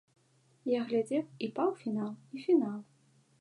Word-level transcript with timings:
Я 0.69 0.79
глядзеў 0.91 1.21
і 1.49 1.51
паўфінал, 1.59 2.11
і 2.35 2.43
фінал. 2.47 2.77